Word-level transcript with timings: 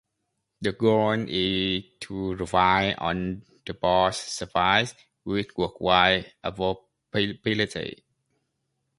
The 0.61 0.71
goal 0.71 1.25
is 1.29 1.83
to 1.99 2.33
provide 2.35 2.95
on-the-spot 2.95 4.15
service 4.15 4.95
with 5.23 5.55
worldwide 5.55 6.33
availability. 6.43 8.03